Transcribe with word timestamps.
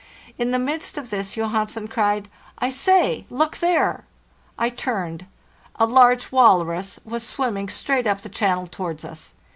In 0.39 0.49
the 0.49 0.57
midst 0.57 0.97
of 0.97 1.11
this 1.11 1.33
Johansen 1.37 1.87
cried, 1.87 2.27
"I 2.57 2.71
say, 2.71 3.27
look 3.29 3.57
there!" 3.57 4.05
| 4.43 4.75
turned. 4.75 5.27
A 5.75 5.85
large 5.85 6.31
walrus 6.31 6.99
was 7.05 7.21
swimming 7.21 7.69
straight 7.69 8.07
up 8.07 8.21
the 8.21 8.27
channel 8.29 8.65
towards 8.65 9.05
us. 9.05 9.35